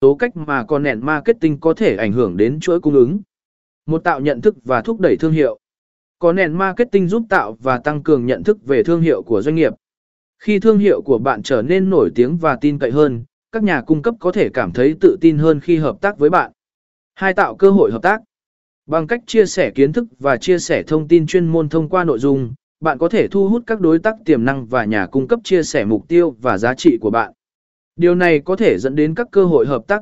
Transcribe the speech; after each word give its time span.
tố 0.00 0.14
cách 0.14 0.36
mà 0.36 0.64
con 0.64 0.82
nền 0.82 1.06
marketing 1.06 1.60
có 1.60 1.74
thể 1.74 1.96
ảnh 1.96 2.12
hưởng 2.12 2.36
đến 2.36 2.60
chuỗi 2.60 2.80
cung 2.80 2.94
ứng. 2.94 3.20
Một 3.86 4.04
tạo 4.04 4.20
nhận 4.20 4.40
thức 4.40 4.56
và 4.64 4.82
thúc 4.82 5.00
đẩy 5.00 5.16
thương 5.16 5.32
hiệu. 5.32 5.58
Có 6.18 6.32
nền 6.32 6.52
marketing 6.52 7.08
giúp 7.08 7.22
tạo 7.28 7.56
và 7.62 7.78
tăng 7.78 8.02
cường 8.02 8.26
nhận 8.26 8.44
thức 8.44 8.66
về 8.66 8.82
thương 8.82 9.00
hiệu 9.00 9.22
của 9.22 9.42
doanh 9.42 9.54
nghiệp. 9.54 9.72
Khi 10.38 10.58
thương 10.58 10.78
hiệu 10.78 11.02
của 11.02 11.18
bạn 11.18 11.42
trở 11.42 11.62
nên 11.62 11.90
nổi 11.90 12.10
tiếng 12.14 12.36
và 12.36 12.56
tin 12.60 12.78
cậy 12.78 12.90
hơn, 12.90 13.24
các 13.52 13.62
nhà 13.62 13.82
cung 13.82 14.02
cấp 14.02 14.14
có 14.20 14.32
thể 14.32 14.48
cảm 14.48 14.72
thấy 14.72 14.94
tự 15.00 15.16
tin 15.20 15.38
hơn 15.38 15.60
khi 15.60 15.76
hợp 15.76 16.00
tác 16.00 16.18
với 16.18 16.30
bạn. 16.30 16.52
Hai 17.14 17.34
tạo 17.34 17.56
cơ 17.56 17.70
hội 17.70 17.92
hợp 17.92 18.02
tác. 18.02 18.20
Bằng 18.86 19.06
cách 19.06 19.20
chia 19.26 19.46
sẻ 19.46 19.70
kiến 19.70 19.92
thức 19.92 20.04
và 20.18 20.36
chia 20.36 20.58
sẻ 20.58 20.82
thông 20.82 21.08
tin 21.08 21.26
chuyên 21.26 21.46
môn 21.46 21.68
thông 21.68 21.88
qua 21.88 22.04
nội 22.04 22.18
dung, 22.18 22.54
bạn 22.80 22.98
có 22.98 23.08
thể 23.08 23.28
thu 23.28 23.48
hút 23.48 23.62
các 23.66 23.80
đối 23.80 23.98
tác 23.98 24.16
tiềm 24.24 24.44
năng 24.44 24.66
và 24.66 24.84
nhà 24.84 25.06
cung 25.06 25.28
cấp 25.28 25.40
chia 25.44 25.62
sẻ 25.62 25.84
mục 25.84 26.08
tiêu 26.08 26.36
và 26.40 26.58
giá 26.58 26.74
trị 26.74 26.98
của 27.00 27.10
bạn. 27.10 27.32
Điều 27.98 28.14
này 28.14 28.40
có 28.40 28.56
thể 28.56 28.78
dẫn 28.78 28.94
đến 28.94 29.14
các 29.14 29.28
cơ 29.30 29.44
hội 29.44 29.66
hợp 29.66 29.86
tác 29.86 29.96